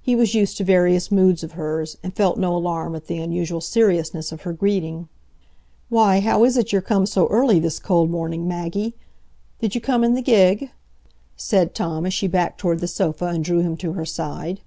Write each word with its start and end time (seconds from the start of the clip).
He 0.00 0.16
was 0.16 0.34
used 0.34 0.56
to 0.56 0.64
various 0.64 1.12
moods 1.12 1.44
of 1.44 1.52
hers, 1.52 1.98
and 2.02 2.16
felt 2.16 2.38
no 2.38 2.56
alarm 2.56 2.96
at 2.96 3.06
the 3.06 3.18
unusual 3.18 3.60
seriousness 3.60 4.32
of 4.32 4.40
her 4.40 4.54
greeting. 4.54 5.10
"Why, 5.90 6.20
how 6.20 6.44
is 6.44 6.56
it 6.56 6.72
you're 6.72 6.80
come 6.80 7.04
so 7.04 7.26
early 7.28 7.58
this 7.60 7.78
cold 7.78 8.08
morning, 8.08 8.48
Maggie? 8.48 8.94
Did 9.60 9.74
you 9.74 9.82
come 9.82 10.04
in 10.04 10.14
the 10.14 10.22
gig?" 10.22 10.70
said 11.36 11.74
Tom, 11.74 12.06
as 12.06 12.14
she 12.14 12.26
backed 12.26 12.56
toward 12.58 12.80
the 12.80 12.88
sofa, 12.88 13.26
and 13.26 13.44
drew 13.44 13.60
him 13.60 13.76
to 13.76 13.92
her 13.92 14.06
side. 14.06 14.60